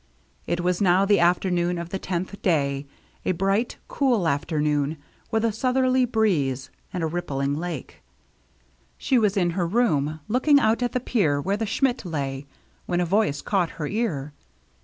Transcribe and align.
It 0.47 0.61
was 0.61 0.81
now 0.81 1.05
the 1.05 1.19
after 1.19 1.51
noon 1.51 1.77
of 1.77 1.89
the 1.89 1.99
tenth 1.99 2.41
day, 2.41 2.87
a 3.23 3.33
bright, 3.33 3.77
cool 3.87 4.27
afternoon 4.27 4.97
with 5.29 5.45
a 5.45 5.51
southerly 5.51 6.05
breeze 6.05 6.71
and 6.91 7.03
a 7.03 7.05
rippling 7.05 7.53
lake. 7.53 8.01
She 8.97 9.19
was 9.19 9.37
in 9.37 9.51
her 9.51 9.67
room, 9.67 10.19
looking 10.27 10.59
out 10.59 10.81
at 10.81 10.93
the 10.93 10.99
pier, 10.99 11.39
where 11.39 11.55
the 11.57 11.67
Schmidt 11.67 12.03
lay, 12.03 12.47
when 12.87 12.99
a 12.99 13.05
voice 13.05 13.43
caught 13.43 13.69
her 13.77 13.85
ear. 13.85 14.33